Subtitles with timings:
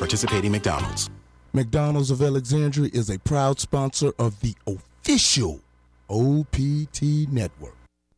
[0.00, 1.10] participating McDonald's.
[1.52, 5.60] McDonald's of Alexandria is a proud sponsor of the official
[6.08, 7.74] OPT network.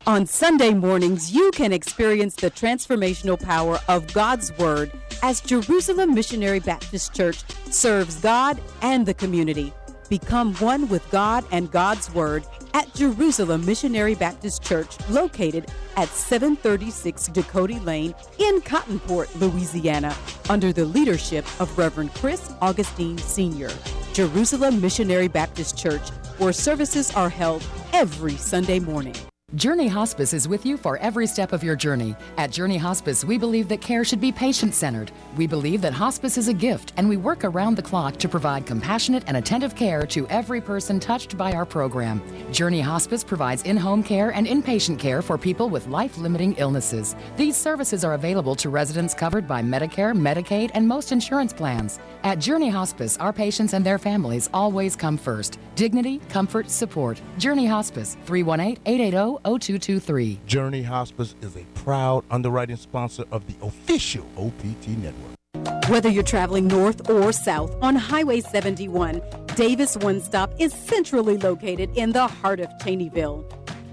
[0.07, 4.91] On Sunday mornings, you can experience the transformational power of God's Word
[5.23, 9.73] as Jerusalem Missionary Baptist Church serves God and the community.
[10.09, 12.45] Become one with God and God's Word
[12.75, 20.17] at Jerusalem Missionary Baptist Church, located at 736 Dakota Lane in Cottonport, Louisiana,
[20.51, 23.71] under the leadership of Reverend Chris Augustine Sr.
[24.13, 26.09] Jerusalem Missionary Baptist Church,
[26.39, 29.17] where services are held every Sunday morning.
[29.55, 32.17] Journey Hospice is with you for every step of your journey.
[32.39, 35.13] At Journey Hospice, we believe that care should be patient centered.
[35.37, 38.65] We believe that hospice is a gift, and we work around the clock to provide
[38.65, 42.23] compassionate and attentive care to every person touched by our program.
[42.51, 47.15] Journey Hospice provides in home care and inpatient care for people with life limiting illnesses.
[47.37, 51.99] These services are available to residents covered by Medicare, Medicaid, and most insurance plans.
[52.23, 55.59] At Journey Hospice, our patients and their families always come first.
[55.75, 57.21] Dignity, comfort, support.
[57.39, 60.41] Journey Hospice, 318 880 0223.
[60.47, 65.89] Journey Hospice is a proud underwriting sponsor of the official OPT network.
[65.89, 69.23] Whether you're traveling north or south on Highway 71,
[69.57, 73.45] Davis One Stop is centrally located in the heart of Cheneyville.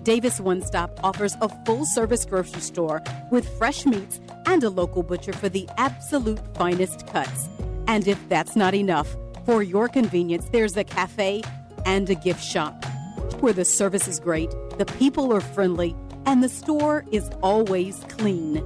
[0.03, 5.01] Davis One Stop offers a full service grocery store with fresh meats and a local
[5.01, 7.47] butcher for the absolute finest cuts.
[7.87, 11.41] And if that's not enough, for your convenience, there's a cafe
[11.85, 12.85] and a gift shop
[13.41, 18.63] where the service is great, the people are friendly, and the store is always clean.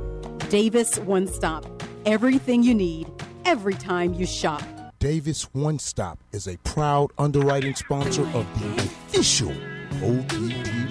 [0.50, 1.66] Davis One Stop.
[2.06, 3.09] Everything you need,
[3.45, 4.64] every time you shop.
[5.00, 9.53] Davis One Stop is a proud underwriting sponsor of the official
[10.02, 10.83] OPT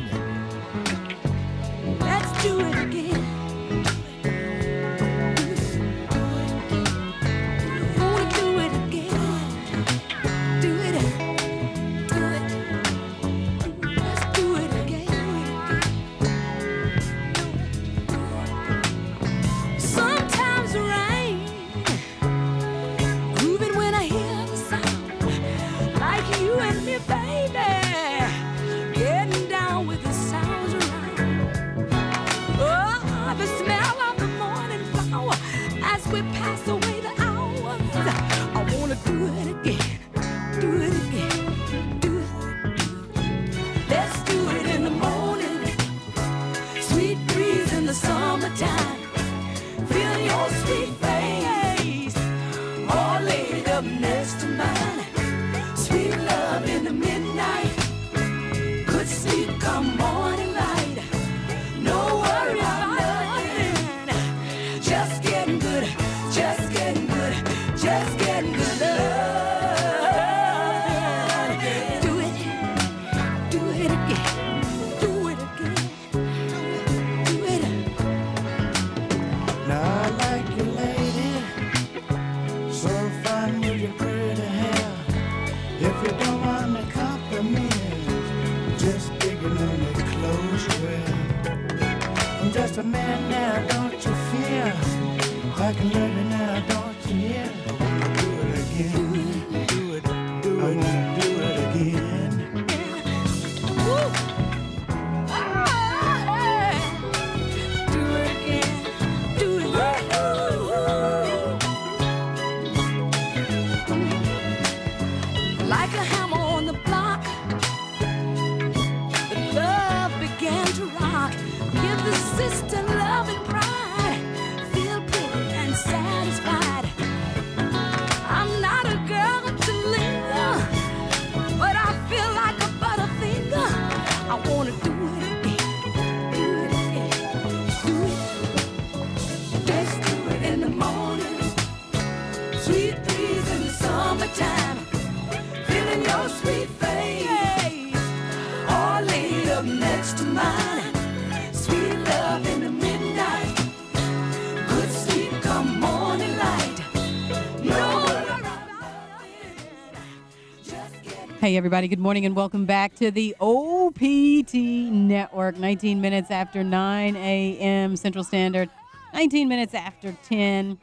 [161.42, 161.88] Hey, everybody.
[161.88, 165.58] Good morning and welcome back to the OPT Network.
[165.58, 167.96] 19 minutes after 9 a.m.
[167.96, 168.70] Central Standard,
[169.12, 170.78] 19 minutes after 10.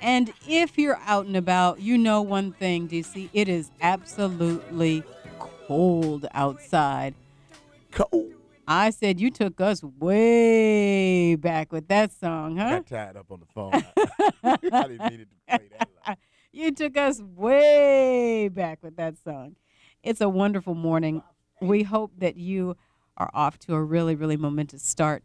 [0.00, 3.30] And if you're out and about, you know one thing, DC.
[3.32, 5.02] It is absolutely
[5.40, 7.16] cold outside.
[7.90, 8.30] Cold.
[8.68, 12.78] I said you took us way back with that song, huh?
[12.78, 13.72] Got tied up on the phone.
[14.44, 15.68] I didn't mean it to play
[16.06, 16.18] that
[16.52, 19.56] you took us way back with that song.
[20.02, 21.22] It's a wonderful morning.
[21.60, 22.76] We hope that you
[23.18, 25.24] are off to a really, really momentous start.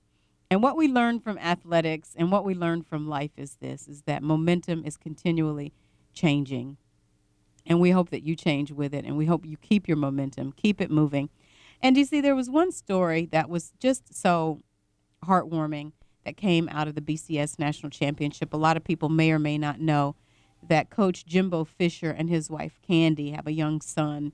[0.51, 4.01] And what we learn from athletics and what we learn from life is this is
[4.01, 5.73] that momentum is continually
[6.13, 6.75] changing.
[7.65, 10.51] And we hope that you change with it and we hope you keep your momentum,
[10.51, 11.29] keep it moving.
[11.81, 14.59] And you see, there was one story that was just so
[15.23, 15.93] heartwarming
[16.25, 18.53] that came out of the BCS National Championship.
[18.53, 20.15] A lot of people may or may not know
[20.67, 24.33] that Coach Jimbo Fisher and his wife Candy have a young son.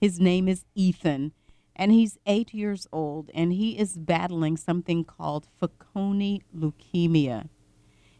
[0.00, 1.32] His name is Ethan,
[1.74, 7.48] and he's eight years old, and he is battling something called Fanconi leukemia.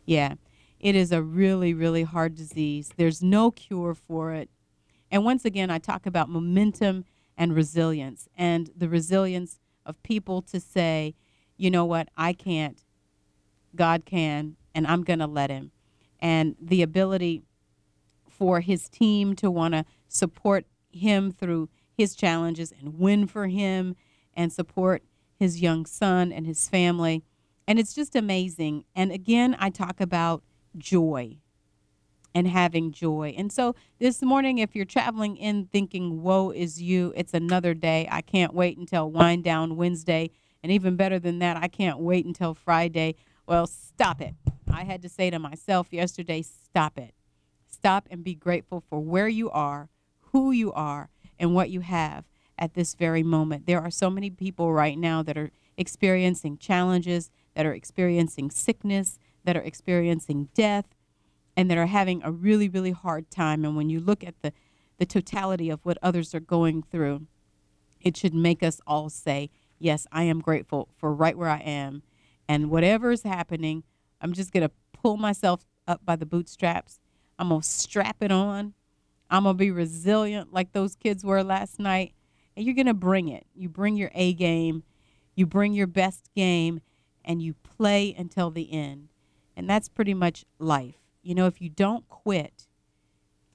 [0.04, 0.34] Yeah,
[0.80, 2.90] it is a really, really hard disease.
[2.96, 4.50] There's no cure for it.
[5.10, 7.04] And once again, I talk about momentum
[7.36, 11.14] and resilience, and the resilience of people to say,
[11.56, 12.84] you know what, I can't,
[13.74, 15.70] God can, and I'm going to let Him.
[16.20, 17.44] And the ability
[18.38, 20.64] for his team to want to support
[20.98, 23.96] him through his challenges and win for him
[24.34, 25.02] and support
[25.38, 27.24] his young son and his family.
[27.66, 28.84] And it's just amazing.
[28.94, 30.42] And again, I talk about
[30.76, 31.38] joy
[32.34, 33.34] and having joy.
[33.36, 38.08] And so this morning, if you're traveling in thinking, woe is you, it's another day.
[38.10, 40.30] I can't wait until Wind Down Wednesday.
[40.62, 43.16] And even better than that, I can't wait until Friday.
[43.46, 44.34] Well, stop it.
[44.70, 47.14] I had to say to myself yesterday, stop it.
[47.68, 49.88] Stop and be grateful for where you are,
[50.32, 52.24] who you are, and what you have
[52.58, 53.66] at this very moment.
[53.66, 59.18] There are so many people right now that are experiencing challenges, that are experiencing sickness,
[59.44, 60.86] that are experiencing death,
[61.56, 63.64] and that are having a really, really hard time.
[63.64, 64.52] And when you look at the,
[64.98, 67.26] the totality of what others are going through,
[68.00, 72.02] it should make us all say, Yes, I am grateful for right where I am
[72.48, 73.84] and whatever is happening,
[74.20, 76.98] I'm just going to pull myself up by the bootstraps.
[77.38, 78.74] I'm going to strap it on.
[79.30, 82.14] I'm going to be resilient like those kids were last night.
[82.56, 83.46] And you're going to bring it.
[83.54, 84.82] You bring your A game,
[85.36, 86.80] you bring your best game,
[87.24, 89.08] and you play until the end.
[89.56, 90.96] And that's pretty much life.
[91.22, 92.66] You know, if you don't quit,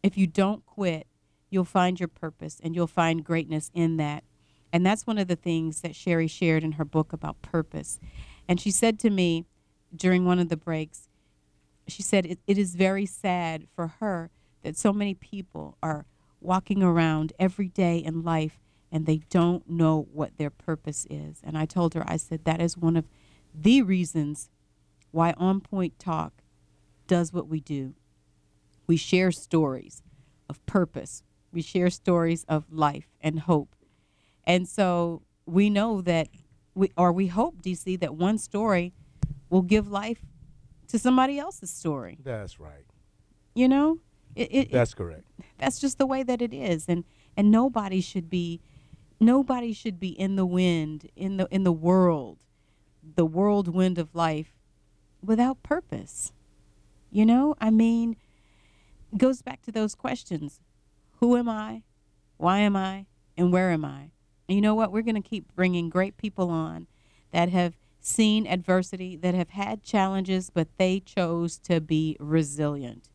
[0.03, 1.07] if you don't quit,
[1.49, 4.23] you'll find your purpose and you'll find greatness in that.
[4.71, 7.99] And that's one of the things that Cherie shared in her book about purpose.
[8.47, 9.45] And she said to me
[9.95, 11.07] during one of the breaks,
[11.87, 14.31] she said, it, it is very sad for her
[14.63, 16.05] that so many people are
[16.41, 18.59] walking around every day in life
[18.91, 21.41] and they don't know what their purpose is.
[21.43, 23.05] And I told her, I said, that is one of
[23.53, 24.49] the reasons
[25.11, 26.43] why On Point Talk
[27.07, 27.93] does what we do.
[28.87, 30.03] We share stories
[30.49, 33.75] of purpose, we share stories of life and hope.
[34.43, 36.27] And so we know that
[36.75, 38.93] we or we hope DC that one story
[39.49, 40.25] will give life
[40.87, 42.17] to somebody else's story.
[42.23, 42.85] That's right.
[43.55, 43.99] You know,
[44.35, 45.25] it, it, That's correct.
[45.57, 47.03] that's just the way that it is, and
[47.35, 48.61] and nobody should be,
[49.19, 52.39] nobody should be in the wind in the in the world,
[53.15, 54.53] the whirlwind of life,
[55.23, 56.31] without purpose.
[57.11, 58.17] You know, I mean,
[59.11, 60.59] it goes back to those questions:
[61.19, 61.83] Who am I?
[62.37, 63.05] Why am I?
[63.37, 64.11] And where am I?
[64.47, 64.91] And you know what?
[64.91, 66.87] We're going to keep bringing great people on
[67.31, 73.09] that have seen adversity, that have had challenges, but they chose to be resilient.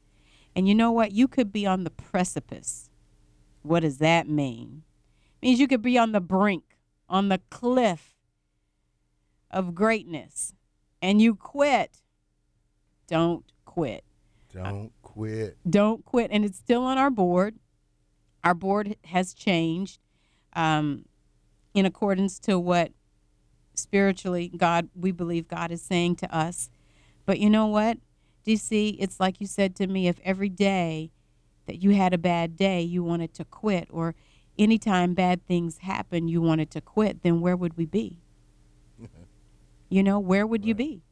[0.58, 1.12] And you know what?
[1.12, 2.90] You could be on the precipice.
[3.62, 4.82] What does that mean?
[5.40, 6.64] It means you could be on the brink,
[7.08, 8.16] on the cliff
[9.52, 10.56] of greatness,
[11.00, 12.02] and you quit.
[13.06, 14.02] Don't quit.
[14.52, 15.58] Don't quit.
[15.70, 16.32] Don't quit.
[16.32, 17.54] And it's still on our board.
[18.42, 20.00] Our board has changed.
[20.54, 21.04] Um,
[21.72, 22.90] in accordance to what
[23.74, 26.68] spiritually God we believe God is saying to us.
[27.26, 27.98] But you know what?
[28.48, 31.10] DC, it's like you said to me if every day
[31.66, 34.14] that you had a bad day, you wanted to quit or
[34.58, 38.22] anytime bad things happen, you wanted to quit, then where would we be?
[39.90, 41.02] you know, where would you be?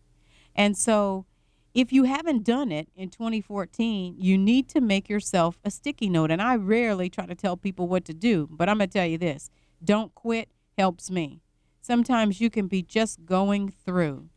[0.55, 1.27] And so
[1.75, 6.31] if you haven't done it in 2014, you need to make yourself a sticky note.
[6.31, 9.07] And I rarely try to tell people what to do, but I'm going to tell
[9.07, 9.51] you this
[9.85, 11.43] don't quit helps me.
[11.83, 14.31] Sometimes you can be just going through,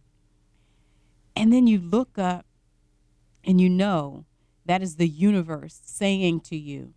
[1.34, 2.46] and then you look up
[3.46, 4.26] and you know
[4.66, 6.94] that is the universe saying to you,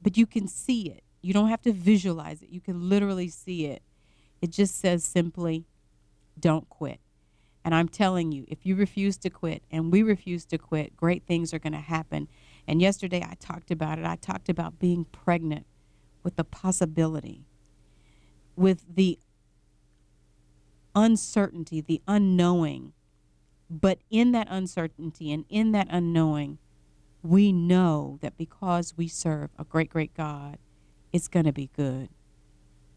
[0.00, 1.02] but you can see it.
[1.20, 3.82] You don't have to visualize it, you can literally see it.
[4.40, 5.64] It just says simply,
[6.38, 7.00] don't quit.
[7.64, 11.26] And I'm telling you, if you refuse to quit and we refuse to quit, great
[11.26, 12.28] things are going to happen.
[12.68, 14.04] And yesterday I talked about it.
[14.04, 15.66] I talked about being pregnant
[16.22, 17.46] with the possibility,
[18.54, 19.18] with the
[20.94, 22.92] uncertainty, the unknowing.
[23.70, 26.58] But in that uncertainty and in that unknowing,
[27.22, 30.58] we know that because we serve a great, great God,
[31.12, 32.10] it's going to be good.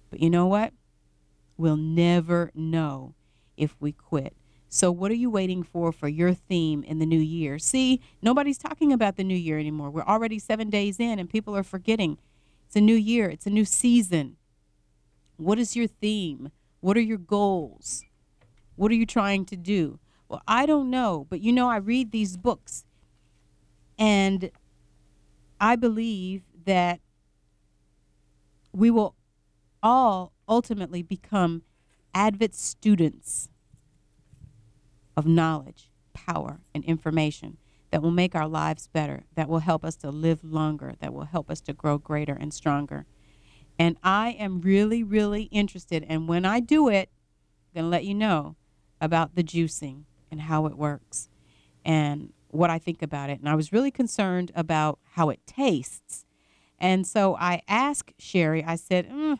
[0.09, 0.73] But you know what?
[1.55, 3.15] We'll never know
[3.55, 4.35] if we quit.
[4.69, 7.57] So, what are you waiting for for your theme in the new year?
[7.57, 9.89] See, nobody's talking about the new year anymore.
[9.89, 12.17] We're already seven days in, and people are forgetting.
[12.65, 14.35] It's a new year, it's a new season.
[15.37, 16.51] What is your theme?
[16.81, 18.03] What are your goals?
[18.75, 19.99] What are you trying to do?
[20.29, 22.85] Well, I don't know, but you know, I read these books,
[23.97, 24.51] and
[25.59, 26.99] I believe that
[28.73, 29.15] we will
[29.81, 31.63] all ultimately become
[32.13, 33.49] Advent students
[35.15, 37.57] of knowledge, power, and information
[37.91, 41.25] that will make our lives better, that will help us to live longer, that will
[41.25, 43.05] help us to grow greater and stronger.
[43.79, 46.05] And I am really, really interested.
[46.09, 47.09] And when I do it,
[47.69, 48.55] I'm going to let you know
[48.99, 51.29] about the juicing and how it works
[51.85, 53.39] and what I think about it.
[53.39, 56.25] And I was really concerned about how it tastes.
[56.79, 59.37] And so I asked Cherie, I said, mm,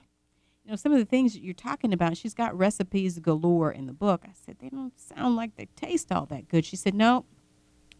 [0.67, 3.85] you know, some of the things that you're talking about, she's got recipes galore in
[3.85, 4.23] the book.
[4.25, 6.65] I said, they don't sound like they taste all that good.
[6.65, 7.25] She said, no.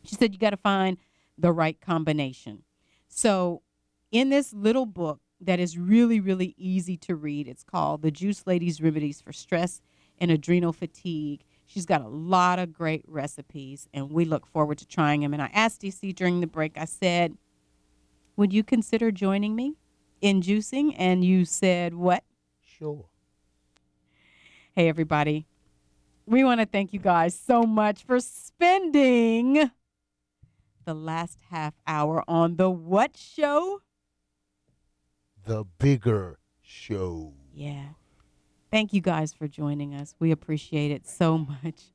[0.03, 0.97] She said, you got to find
[1.37, 2.63] the right combination.
[3.07, 3.61] So,
[4.11, 8.47] in this little book that is really, really easy to read, it's called The Juice
[8.47, 9.81] Lady's Remedies for Stress
[10.19, 11.43] and Adrenal Fatigue.
[11.67, 15.33] She's got a lot of great recipes, and we look forward to trying them.
[15.33, 17.37] And I asked DC during the break, I said,
[18.37, 19.75] Would you consider joining me
[20.21, 20.95] in juicing?
[20.97, 22.23] And you said, What?
[22.61, 23.05] Sure.
[24.75, 25.45] Hey, everybody.
[26.25, 29.69] We want to thank you guys so much for spending
[30.85, 33.81] the last half hour on the what show?
[35.45, 37.33] The bigger show.
[37.53, 37.89] Yeah.
[38.69, 40.13] Thank you guys for joining us.
[40.19, 41.91] We appreciate it so much.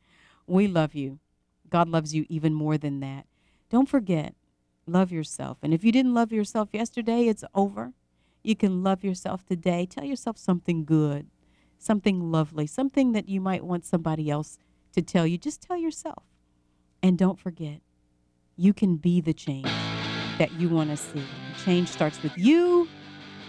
[0.46, 1.18] We love you.
[1.68, 3.26] God loves you even more than that.
[3.70, 4.34] Don't forget,
[4.86, 5.58] love yourself.
[5.62, 7.92] And if you didn't love yourself yesterday, it's over.
[8.42, 9.86] You can love yourself today.
[9.86, 11.28] Tell yourself something good,
[11.78, 14.58] something lovely, something that you might want somebody else
[14.92, 15.38] to tell you.
[15.38, 16.24] Just tell yourself.
[17.02, 17.80] And don't forget,
[18.56, 19.70] you can be the change
[20.38, 21.24] that you want to see.
[21.64, 22.88] Change starts with you,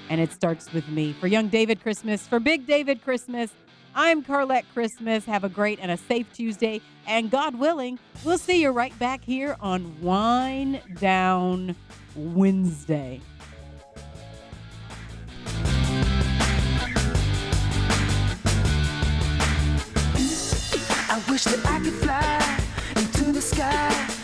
[0.10, 1.13] and it starts with me.
[1.13, 3.51] For Young David Christmas, for Big David Christmas,
[3.95, 5.25] I'm Carlette Christmas.
[5.25, 6.81] Have a great and a safe Tuesday.
[7.05, 11.75] And God willing, we'll see you right back here on Wine Down
[12.15, 13.22] Wednesday.
[21.10, 22.60] I wish that I could fly
[22.95, 24.23] into the sky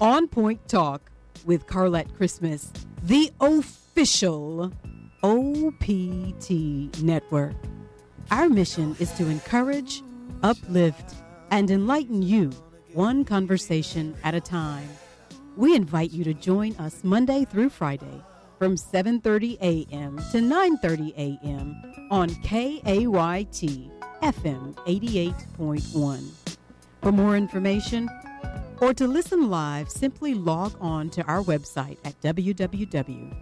[0.00, 1.10] on Point Talk
[1.44, 4.72] with Carlette Christmas, the official
[5.22, 6.50] OPT
[7.02, 7.54] network.
[8.30, 10.02] Our mission is to encourage,
[10.42, 11.14] uplift,
[11.50, 12.50] and enlighten you
[12.94, 14.88] one conversation at a time.
[15.56, 18.22] We invite you to join us Monday through Friday
[18.58, 20.16] from 7:30 a.m.
[20.32, 22.08] to 9:30 a.m.
[22.10, 23.90] on KAYT
[24.22, 26.56] FM 88.1.
[27.02, 28.08] For more information
[28.80, 33.34] or to listen live, simply log on to our website at www.onpoint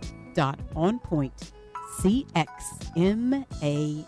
[2.00, 3.44] CXMA